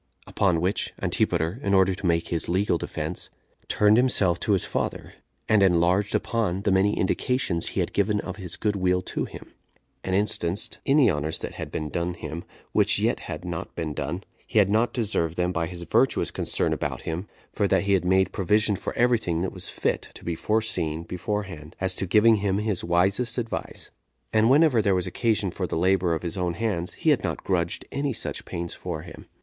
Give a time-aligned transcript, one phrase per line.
[0.25, 3.29] Upon which Antipater, in order to make his legal defense,
[3.67, 5.13] turned himself to his father,
[5.47, 9.53] and enlarged upon the many indications he had given of his good will to him;
[10.03, 13.93] and instanced in the honors that had been done him, which yet had not been
[13.93, 17.93] done, had he not deserved them by his virtuous concern about him; for that he
[17.93, 22.07] had made provision for every thing that was fit to be foreseen beforehand, as to
[22.07, 23.91] giving him his wisest advice;
[24.33, 27.43] and whenever there was occasion for the labor of his own hands, he had not
[27.43, 29.27] grudged any such pains for him.